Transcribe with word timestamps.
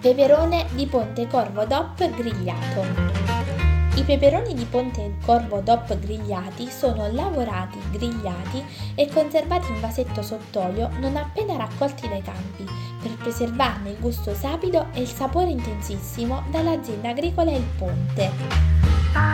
Peperone 0.00 0.66
di 0.74 0.86
Ponte 0.86 1.26
Corvo 1.26 1.64
DOP 1.64 2.08
grigliato. 2.14 2.86
I 3.96 4.04
peperoni 4.04 4.54
di 4.54 4.64
Ponte 4.64 5.16
Corvo 5.24 5.58
DOP 5.60 5.98
grigliati 5.98 6.70
sono 6.70 7.10
lavorati, 7.10 7.80
grigliati 7.90 8.64
e 8.94 9.08
conservati 9.08 9.72
in 9.72 9.80
vasetto 9.80 10.22
sott'olio 10.22 10.88
non 11.00 11.16
appena 11.16 11.56
raccolti 11.56 12.08
dai 12.08 12.22
campi, 12.22 12.64
per 13.02 13.10
preservarne 13.16 13.90
il 13.90 13.98
gusto 13.98 14.34
sapido 14.34 14.86
e 14.92 15.00
il 15.00 15.08
sapore 15.08 15.50
intensissimo 15.50 16.44
dall'azienda 16.52 17.08
agricola 17.08 17.50
Il 17.50 17.66
Ponte. 17.76 18.30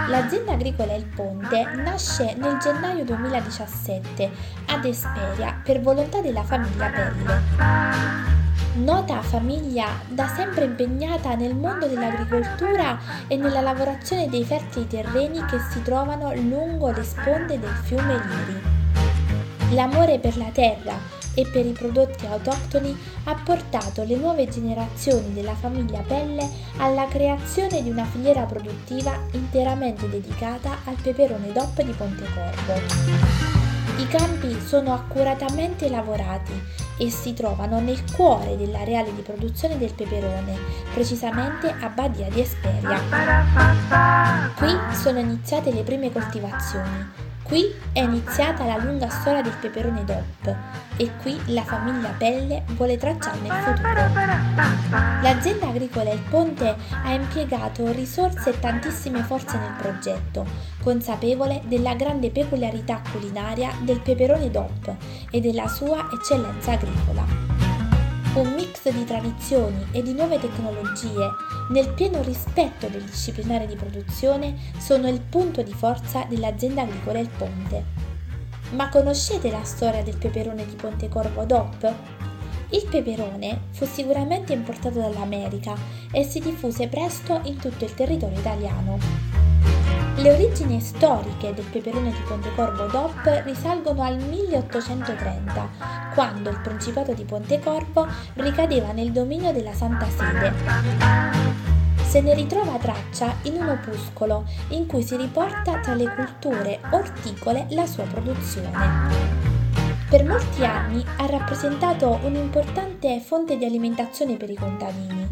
L'azienda 0.08 0.52
agricola 0.52 0.94
Il 0.94 1.04
Ponte 1.04 1.62
nasce 1.74 2.34
nel 2.38 2.56
gennaio 2.56 3.04
2017 3.04 4.30
ad 4.68 4.84
Esperia 4.86 5.60
per 5.62 5.82
volontà 5.82 6.22
della 6.22 6.42
famiglia 6.42 6.88
Pelle 6.88 8.43
nota 8.74 9.22
famiglia 9.22 10.00
da 10.08 10.26
sempre 10.26 10.64
impegnata 10.64 11.34
nel 11.34 11.54
mondo 11.54 11.86
dell'agricoltura 11.86 12.98
e 13.28 13.36
nella 13.36 13.60
lavorazione 13.60 14.28
dei 14.28 14.44
fertili 14.44 14.86
terreni 14.86 15.44
che 15.44 15.58
si 15.70 15.82
trovano 15.82 16.34
lungo 16.34 16.90
le 16.90 17.04
sponde 17.04 17.58
del 17.58 17.74
fiume 17.84 18.14
Liri. 18.14 19.74
L'amore 19.74 20.18
per 20.18 20.36
la 20.36 20.50
terra 20.52 21.22
e 21.34 21.46
per 21.46 21.66
i 21.66 21.72
prodotti 21.72 22.26
autoctoni 22.26 22.96
ha 23.24 23.34
portato 23.34 24.04
le 24.04 24.16
nuove 24.16 24.48
generazioni 24.48 25.32
della 25.32 25.54
famiglia 25.54 26.00
Pelle 26.06 26.48
alla 26.78 27.06
creazione 27.06 27.82
di 27.82 27.90
una 27.90 28.04
filiera 28.04 28.42
produttiva 28.42 29.18
interamente 29.32 30.08
dedicata 30.08 30.78
al 30.84 30.96
peperone 31.00 31.52
DOP 31.52 31.82
di 31.82 31.92
Pontecorvo. 31.92 32.72
I 33.96 34.06
campi 34.08 34.60
sono 34.60 34.92
accuratamente 34.92 35.88
lavorati 35.88 36.83
e 36.98 37.10
si 37.10 37.32
trovano 37.34 37.80
nel 37.80 38.02
cuore 38.14 38.56
dell'areale 38.56 39.14
di 39.14 39.22
produzione 39.22 39.78
del 39.78 39.94
peperone, 39.94 40.56
precisamente 40.92 41.74
a 41.80 41.88
Badia 41.88 42.28
di 42.28 42.40
Esperia. 42.40 43.00
Qui 44.56 44.94
sono 44.94 45.18
iniziate 45.18 45.72
le 45.72 45.82
prime 45.82 46.12
coltivazioni, 46.12 47.32
Qui 47.44 47.70
è 47.92 48.00
iniziata 48.00 48.64
la 48.64 48.78
lunga 48.78 49.10
storia 49.10 49.42
del 49.42 49.52
peperone 49.60 50.02
DOP 50.02 50.56
e 50.96 51.10
qui 51.20 51.38
la 51.52 51.62
famiglia 51.62 52.08
Pelle 52.16 52.62
vuole 52.68 52.96
tracciarne 52.96 53.46
il 53.46 53.52
futuro. 53.52 53.92
L'azienda 55.20 55.68
agricola 55.68 56.10
Il 56.10 56.22
Ponte 56.22 56.74
ha 57.04 57.12
impiegato 57.12 57.92
risorse 57.92 58.48
e 58.48 58.58
tantissime 58.58 59.22
forze 59.22 59.58
nel 59.58 59.74
progetto, 59.76 60.46
consapevole 60.84 61.62
della 61.64 61.94
grande 61.94 62.30
peculiarità 62.30 63.02
culinaria 63.10 63.72
del 63.80 64.00
peperone 64.00 64.50
DOP 64.50 64.94
e 65.30 65.40
della 65.40 65.66
sua 65.66 66.08
eccellenza 66.12 66.72
agricola 66.72 67.64
un 68.34 68.52
mix 68.54 68.90
di 68.90 69.04
tradizioni 69.04 69.86
e 69.92 70.02
di 70.02 70.12
nuove 70.12 70.40
tecnologie, 70.40 71.30
nel 71.70 71.92
pieno 71.94 72.20
rispetto 72.22 72.88
del 72.88 73.04
disciplinare 73.04 73.66
di 73.66 73.76
produzione, 73.76 74.56
sono 74.78 75.08
il 75.08 75.20
punto 75.20 75.62
di 75.62 75.72
forza 75.72 76.24
dell'azienda 76.28 76.82
agricola 76.82 77.20
Il 77.20 77.28
Ponte. 77.28 77.84
Ma 78.70 78.88
conoscete 78.88 79.50
la 79.50 79.62
storia 79.62 80.02
del 80.02 80.16
peperone 80.16 80.66
di 80.66 80.74
Pontecorvo 80.74 81.44
DOP? 81.44 81.94
Il 82.70 82.86
peperone 82.90 83.68
fu 83.70 83.86
sicuramente 83.86 84.52
importato 84.52 84.98
dall'America 84.98 85.74
e 86.10 86.24
si 86.24 86.40
diffuse 86.40 86.88
presto 86.88 87.40
in 87.44 87.58
tutto 87.58 87.84
il 87.84 87.94
territorio 87.94 88.36
italiano. 88.36 89.33
Le 90.24 90.32
origini 90.32 90.80
storiche 90.80 91.52
del 91.52 91.66
peperone 91.66 92.10
di 92.10 92.22
Pontecorvo 92.26 92.86
DOP 92.86 93.42
risalgono 93.44 94.02
al 94.02 94.16
1830, 94.16 95.68
quando 96.14 96.48
il 96.48 96.60
Principato 96.60 97.12
di 97.12 97.24
Pontecorvo 97.24 98.06
ricadeva 98.36 98.92
nel 98.92 99.12
dominio 99.12 99.52
della 99.52 99.74
Santa 99.74 100.06
Sede. 100.08 100.50
Se 102.06 102.22
ne 102.22 102.32
ritrova 102.32 102.78
traccia 102.78 103.34
in 103.42 103.56
un 103.56 103.68
opuscolo 103.68 104.46
in 104.68 104.86
cui 104.86 105.02
si 105.02 105.14
riporta 105.14 105.80
tra 105.80 105.92
le 105.92 106.10
culture 106.14 106.80
orticole 106.92 107.66
la 107.72 107.84
sua 107.84 108.04
produzione. 108.04 109.12
Per 110.08 110.24
molti 110.24 110.64
anni 110.64 111.04
ha 111.18 111.26
rappresentato 111.26 112.18
un'importante 112.22 113.20
fonte 113.20 113.58
di 113.58 113.66
alimentazione 113.66 114.38
per 114.38 114.48
i 114.48 114.56
contadini. 114.56 115.28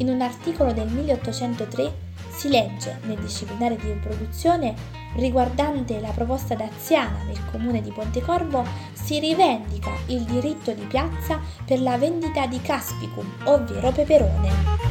In 0.00 0.10
un 0.10 0.20
articolo 0.20 0.74
del 0.74 0.88
1803 0.88 2.07
si 2.38 2.48
legge 2.48 3.00
nel 3.02 3.18
disciplinare 3.18 3.76
di 3.76 3.90
produzione 4.00 4.72
riguardante 5.16 5.98
la 5.98 6.12
proposta 6.12 6.54
daziana 6.54 7.24
del 7.26 7.40
comune 7.50 7.82
di 7.82 7.90
Pontecorvo 7.90 8.64
si 8.92 9.18
rivendica 9.18 9.90
il 10.06 10.22
diritto 10.22 10.72
di 10.72 10.84
piazza 10.84 11.40
per 11.64 11.80
la 11.80 11.98
vendita 11.98 12.46
di 12.46 12.60
caspicum, 12.60 13.26
ovvero 13.46 13.90
peperone. 13.90 14.87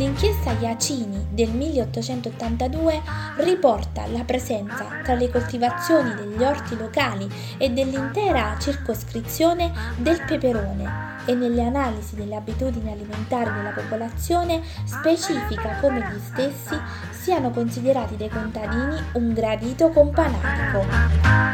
L'inchiesta 0.00 0.52
Iacini 0.58 1.26
del 1.28 1.50
1882 1.50 3.02
riporta 3.40 4.06
la 4.06 4.24
presenza 4.24 4.86
tra 5.02 5.12
le 5.12 5.28
coltivazioni 5.28 6.14
degli 6.14 6.42
orti 6.42 6.74
locali 6.74 7.28
e 7.58 7.68
dell'intera 7.68 8.56
circoscrizione 8.58 9.70
del 9.98 10.24
peperone 10.26 11.18
e 11.26 11.34
nelle 11.34 11.66
analisi 11.66 12.14
delle 12.14 12.34
abitudini 12.34 12.90
alimentari 12.90 13.52
della 13.52 13.72
popolazione 13.72 14.62
specifica 14.86 15.76
come 15.82 16.00
gli 16.00 16.18
stessi 16.18 16.80
siano 17.10 17.50
considerati 17.50 18.16
dai 18.16 18.30
contadini 18.30 18.96
un 19.12 19.34
gradito 19.34 19.90
companatico. 19.90 21.49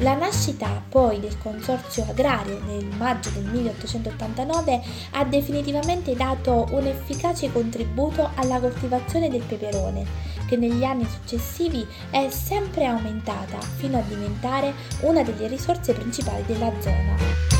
La 0.00 0.14
nascita 0.14 0.82
poi 0.90 1.20
del 1.20 1.38
consorzio 1.38 2.04
agrario 2.06 2.60
nel 2.66 2.84
maggio 2.98 3.30
del 3.30 3.44
1889 3.44 4.82
ha 5.12 5.24
definitivamente 5.24 6.14
dato 6.14 6.66
un 6.72 6.86
efficace 6.86 7.50
contributo 7.50 8.30
alla 8.34 8.60
coltivazione 8.60 9.30
del 9.30 9.42
peperone, 9.42 10.04
che 10.46 10.58
negli 10.58 10.84
anni 10.84 11.06
successivi 11.06 11.86
è 12.10 12.28
sempre 12.28 12.84
aumentata 12.84 13.58
fino 13.58 13.96
a 13.96 14.02
diventare 14.02 14.74
una 15.00 15.22
delle 15.22 15.46
risorse 15.48 15.94
principali 15.94 16.44
della 16.44 16.70
zona. 16.78 17.55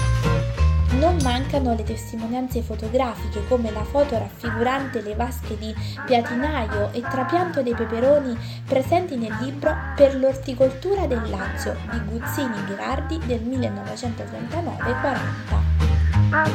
Non 0.98 1.16
mancano 1.22 1.74
le 1.74 1.82
testimonianze 1.82 2.62
fotografiche 2.62 3.46
come 3.48 3.70
la 3.70 3.84
foto 3.84 4.16
raffigurante 4.16 5.02
le 5.02 5.14
vasche 5.14 5.58
di 5.58 5.74
piatinaio 6.06 6.90
e 6.92 7.02
trapianto 7.02 7.62
dei 7.62 7.74
peperoni 7.74 8.34
presenti 8.64 9.16
nel 9.16 9.36
libro 9.40 9.76
Per 9.94 10.16
l'orticoltura 10.16 11.06
del 11.06 11.28
Lazio 11.28 11.76
di 11.90 12.00
Guzzini 12.06 12.64
Ghirardi 12.64 13.18
del 13.26 13.42
1939-40. 13.42 15.74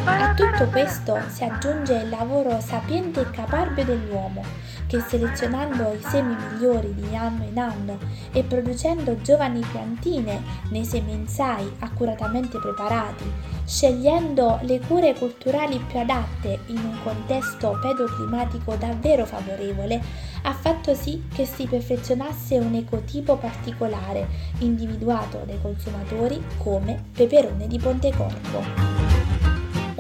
A 0.06 0.34
tutto 0.34 0.66
questo 0.70 1.20
si 1.28 1.44
aggiunge 1.44 1.94
il 1.94 2.10
lavoro 2.10 2.60
sapiente 2.60 3.22
e 3.22 3.30
caparbio 3.30 3.86
dell'uomo, 3.86 4.44
che 4.88 5.00
selezionando 5.00 5.94
i 5.94 6.02
semi 6.02 6.36
migliori 6.36 6.94
di 6.96 7.16
anno 7.16 7.46
in 7.46 7.58
anno 7.58 7.98
e 8.32 8.44
producendo 8.44 9.22
giovani 9.22 9.64
piantine 9.72 10.42
nei 10.72 10.84
semenzai 10.84 11.74
accuratamente 11.80 12.60
preparati, 12.60 13.32
scegliendo 13.72 14.60
le 14.64 14.82
cure 14.82 15.14
culturali 15.14 15.80
più 15.88 16.00
adatte 16.00 16.60
in 16.68 16.78
un 16.78 16.98
contesto 17.04 17.80
pedoclimatico 17.82 18.76
davvero 18.76 19.26
favorevole, 19.26 20.02
ha 20.44 20.54
fatto 20.54 20.94
sì 20.94 21.24
che 21.34 21.46
si 21.46 21.68
perfezionasse 21.68 22.58
un 22.58 22.74
ecotipo 22.74 23.38
particolare, 23.38 24.28
individuato 24.60 25.44
dai 25.46 25.60
consumatori 25.62 26.44
come 26.58 27.02
peperone 27.14 27.68
di 27.68 27.80
Pontecorvo 27.80 29.01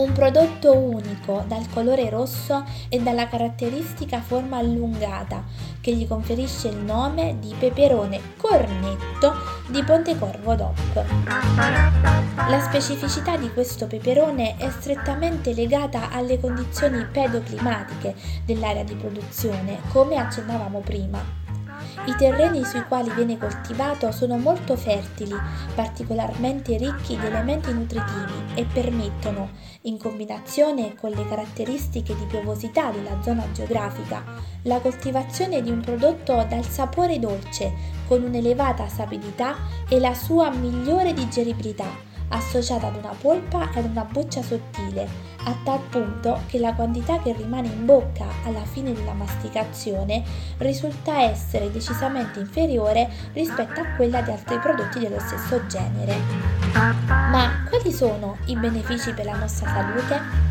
un 0.01 0.11
prodotto 0.13 0.75
unico 0.75 1.43
dal 1.47 1.69
colore 1.71 2.09
rosso 2.09 2.65
e 2.89 2.99
dalla 2.99 3.27
caratteristica 3.27 4.19
forma 4.19 4.57
allungata 4.57 5.43
che 5.79 5.93
gli 5.95 6.07
conferisce 6.07 6.69
il 6.69 6.77
nome 6.77 7.37
di 7.39 7.53
peperone 7.57 8.19
cornetto 8.37 9.33
di 9.67 9.83
Pontecorvo 9.83 10.55
DOP. 10.55 11.05
La 12.35 12.59
specificità 12.61 13.37
di 13.37 13.51
questo 13.51 13.87
peperone 13.87 14.57
è 14.57 14.69
strettamente 14.71 15.53
legata 15.53 16.09
alle 16.11 16.39
condizioni 16.39 17.05
pedoclimatiche 17.05 18.15
dell'area 18.45 18.83
di 18.83 18.95
produzione, 18.95 19.79
come 19.91 20.17
accennavamo 20.17 20.79
prima. 20.79 21.40
I 22.05 22.15
terreni 22.17 22.63
sui 22.63 22.83
quali 22.87 23.11
viene 23.13 23.37
coltivato 23.37 24.11
sono 24.11 24.37
molto 24.37 24.75
fertili, 24.75 25.35
particolarmente 25.75 26.77
ricchi 26.77 27.17
di 27.17 27.25
elementi 27.25 27.71
nutritivi 27.73 28.53
e 28.55 28.65
permettono, 28.65 29.49
in 29.81 29.97
combinazione 29.97 30.95
con 30.95 31.11
le 31.11 31.27
caratteristiche 31.27 32.15
di 32.15 32.25
piovosità 32.25 32.91
della 32.91 33.21
zona 33.21 33.45
geografica, 33.51 34.23
la 34.63 34.79
coltivazione 34.79 35.61
di 35.61 35.69
un 35.69 35.81
prodotto 35.81 36.45
dal 36.47 36.65
sapore 36.65 37.19
dolce, 37.19 37.71
con 38.07 38.23
un'elevata 38.23 38.87
sapidità 38.87 39.55
e 39.87 39.99
la 39.99 40.13
sua 40.13 40.49
migliore 40.49 41.13
digeribilità 41.13 42.09
associata 42.31 42.87
ad 42.87 42.95
una 42.95 43.13
polpa 43.19 43.71
e 43.73 43.79
ad 43.79 43.85
una 43.85 44.05
buccia 44.05 44.41
sottile, 44.41 45.30
a 45.43 45.55
tal 45.63 45.79
punto 45.89 46.41
che 46.47 46.59
la 46.59 46.73
quantità 46.73 47.19
che 47.19 47.33
rimane 47.33 47.67
in 47.67 47.85
bocca 47.85 48.25
alla 48.45 48.63
fine 48.63 48.93
della 48.93 49.13
masticazione 49.13 50.23
risulta 50.57 51.21
essere 51.21 51.71
decisamente 51.71 52.39
inferiore 52.39 53.09
rispetto 53.33 53.79
a 53.81 53.85
quella 53.95 54.21
di 54.21 54.31
altri 54.31 54.59
prodotti 54.59 54.99
dello 54.99 55.19
stesso 55.19 55.65
genere. 55.67 56.15
Ma 57.09 57.65
quali 57.69 57.91
sono 57.91 58.37
i 58.45 58.55
benefici 58.55 59.13
per 59.13 59.25
la 59.25 59.37
nostra 59.37 59.69
salute? 59.69 60.49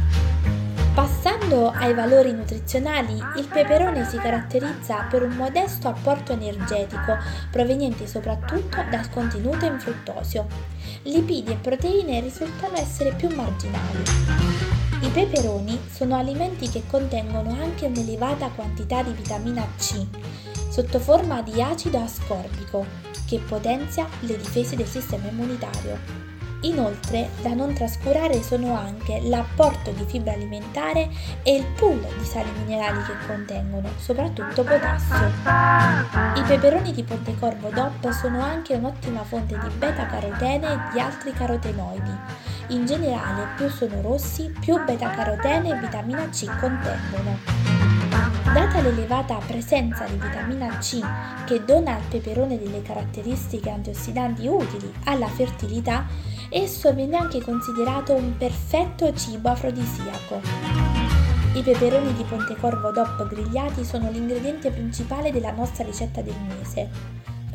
Passando 0.93 1.71
ai 1.71 1.95
valori 1.95 2.33
nutrizionali, 2.33 3.15
il 3.37 3.47
peperone 3.47 4.05
si 4.05 4.19
caratterizza 4.19 5.07
per 5.09 5.23
un 5.23 5.31
modesto 5.31 5.89
apporto 5.89 6.33
energetico 6.33 7.17
proveniente 7.51 8.07
soprattutto 8.07 8.83
dal 8.91 9.09
contenuto 9.09 9.65
in 9.65 9.79
fruttosio. 9.79 10.47
Lipidi 11.05 11.53
e 11.53 11.57
proteine 11.57 12.21
risultano 12.21 12.77
essere 12.77 13.15
più 13.15 13.35
marginali. 13.35 14.80
I 15.03 15.09
peperoni 15.09 15.81
sono 15.91 16.15
alimenti 16.15 16.69
che 16.69 16.83
contengono 16.87 17.57
anche 17.59 17.87
un'elevata 17.87 18.51
quantità 18.51 19.03
di 19.03 19.13
vitamina 19.13 19.67
C, 19.79 20.05
sotto 20.69 20.99
forma 20.99 21.41
di 21.41 21.63
acido 21.63 21.99
ascorbico, 21.99 22.85
che 23.27 23.39
potenzia 23.39 24.07
le 24.21 24.37
difese 24.37 24.77
del 24.77 24.87
sistema 24.87 25.27
immunitario. 25.29 26.20
Inoltre, 26.63 27.31
da 27.41 27.55
non 27.55 27.73
trascurare 27.73 28.43
sono 28.43 28.77
anche 28.77 29.21
l'apporto 29.25 29.93
di 29.93 30.05
fibra 30.07 30.33
alimentare 30.33 31.09
e 31.43 31.57
il 31.57 31.65
pool 31.77 32.07
di 32.19 32.25
sali 32.25 32.51
minerali 32.65 33.03
che 33.03 33.15
contengono, 33.27 33.89
soprattutto 33.97 34.63
potassio. 34.63 35.31
I 36.35 36.43
peperoni 36.47 36.93
di 36.93 37.03
Pontecorvo 37.03 37.71
DOP 37.71 38.11
sono 38.11 38.43
anche 38.43 38.75
un'ottima 38.75 39.25
fonte 39.25 39.59
di 39.59 39.69
beta-carotene 39.75 40.73
e 40.73 40.79
di 40.93 41.01
altri 41.01 41.33
carotenoidi. 41.33 42.19
In 42.69 42.85
generale, 42.85 43.49
più 43.57 43.69
sono 43.69 44.03
rossi, 44.03 44.53
più 44.61 44.83
beta-carotene 44.85 45.71
e 45.71 45.79
vitamina 45.81 46.29
C 46.29 46.45
contengono. 46.59 47.90
Data 48.11 48.81
l'elevata 48.81 49.39
presenza 49.47 50.05
di 50.07 50.17
vitamina 50.17 50.79
C 50.79 51.01
che 51.47 51.65
dona 51.65 51.95
al 51.95 52.03
peperone 52.09 52.59
delle 52.59 52.83
caratteristiche 52.83 53.71
antiossidanti 53.71 54.49
utili 54.49 54.93
alla 55.05 55.29
fertilità, 55.29 56.07
esso 56.49 56.93
viene 56.93 57.17
anche 57.17 57.41
considerato 57.41 58.13
un 58.13 58.37
perfetto 58.37 59.15
cibo 59.15 59.51
afrodisiaco. 59.51 60.41
I 61.55 61.63
peperoni 61.63 62.13
di 62.15 62.25
Pontecorvo 62.25 62.91
DOP 62.91 63.29
grigliati 63.29 63.85
sono 63.85 64.11
l'ingrediente 64.11 64.73
principale 64.73 65.31
della 65.31 65.53
nostra 65.53 65.85
ricetta 65.85 66.21
del 66.21 66.35
mese. 66.49 66.89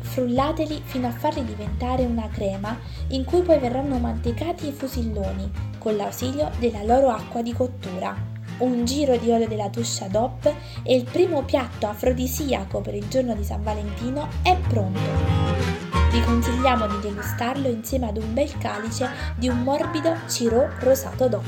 Frullateli 0.00 0.80
fino 0.82 1.08
a 1.08 1.12
farli 1.12 1.44
diventare 1.44 2.06
una 2.06 2.28
crema 2.28 2.78
in 3.08 3.24
cui 3.24 3.42
poi 3.42 3.58
verranno 3.58 3.98
mantecati 3.98 4.68
i 4.68 4.72
fusilloni 4.72 5.50
con 5.78 5.96
l'ausilio 5.96 6.50
della 6.58 6.82
loro 6.82 7.10
acqua 7.10 7.42
di 7.42 7.52
cottura 7.52 8.34
un 8.58 8.84
giro 8.84 9.16
di 9.16 9.30
olio 9.30 9.48
della 9.48 9.68
tuscia 9.68 10.06
DOP 10.06 10.52
e 10.82 10.94
il 10.94 11.04
primo 11.04 11.42
piatto 11.42 11.86
afrodisiaco 11.86 12.80
per 12.80 12.94
il 12.94 13.08
giorno 13.08 13.34
di 13.34 13.44
San 13.44 13.62
Valentino 13.62 14.28
è 14.42 14.56
pronto. 14.68 15.00
Vi 16.10 16.22
consigliamo 16.22 16.86
di 16.86 17.00
degustarlo 17.00 17.68
insieme 17.68 18.08
ad 18.08 18.16
un 18.16 18.32
bel 18.32 18.56
calice 18.58 19.08
di 19.36 19.48
un 19.48 19.62
morbido 19.62 20.14
Ciro 20.28 20.70
rosato 20.78 21.28
DOP. 21.28 21.44